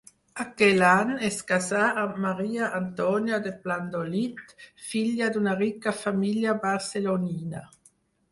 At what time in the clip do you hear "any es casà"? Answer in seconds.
0.91-1.81